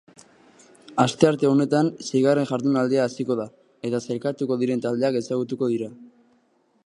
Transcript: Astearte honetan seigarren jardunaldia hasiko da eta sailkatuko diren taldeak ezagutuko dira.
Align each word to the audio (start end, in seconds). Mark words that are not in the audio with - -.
Astearte 1.03 1.49
honetan 1.49 1.91
seigarren 2.07 2.47
jardunaldia 2.53 3.05
hasiko 3.09 3.37
da 3.41 3.47
eta 3.91 4.01
sailkatuko 4.07 4.59
diren 4.65 4.83
taldeak 4.87 5.19
ezagutuko 5.23 5.69
dira. 5.77 5.93